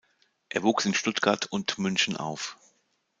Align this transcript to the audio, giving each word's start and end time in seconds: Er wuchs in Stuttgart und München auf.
Er 0.49 0.63
wuchs 0.63 0.85
in 0.87 0.95
Stuttgart 0.95 1.45
und 1.51 1.77
München 1.77 2.17
auf. 2.17 2.57